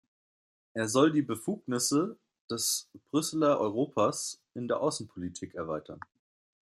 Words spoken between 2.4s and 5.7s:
des Brüsseler Europas in der Außenpolitik